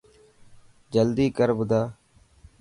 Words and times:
جلدي 0.93 1.25
ڪر 1.37 1.49
ٻڌا. 1.57 1.81